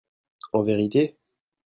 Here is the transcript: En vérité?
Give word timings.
En 0.53 0.63
vérité? 0.63 1.19